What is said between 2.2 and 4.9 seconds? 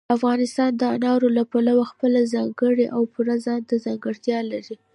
ځانګړې او پوره ځانته ځانګړتیا لري.